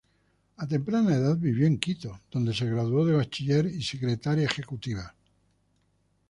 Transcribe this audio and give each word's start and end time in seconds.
A 0.57 0.67
temprana 0.67 1.13
edad 1.15 1.37
vivió 1.37 1.67
en 1.67 1.77
Quito 1.77 2.21
donde 2.31 2.55
se 2.55 2.65
graduó 2.65 3.05
de 3.05 3.13
Bachiller 3.17 3.67
y 3.67 3.83
Secretaria 3.83 4.45
Ejecutiva. 4.45 5.13